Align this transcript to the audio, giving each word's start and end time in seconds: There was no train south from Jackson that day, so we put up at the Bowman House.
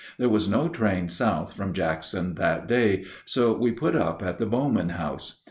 There 0.17 0.29
was 0.29 0.47
no 0.47 0.67
train 0.67 1.09
south 1.09 1.53
from 1.53 1.73
Jackson 1.73 2.33
that 2.33 2.67
day, 2.67 3.05
so 3.23 3.55
we 3.55 3.71
put 3.71 3.95
up 3.95 4.23
at 4.23 4.39
the 4.39 4.47
Bowman 4.47 4.89
House. 4.89 5.39